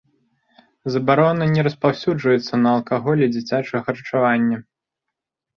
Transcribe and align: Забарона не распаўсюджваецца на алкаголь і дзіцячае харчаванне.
Забарона 0.93 1.45
не 1.55 1.65
распаўсюджваецца 1.67 2.53
на 2.63 2.69
алкаголь 2.79 3.21
і 3.27 3.29
дзіцячае 3.35 3.81
харчаванне. 3.91 4.57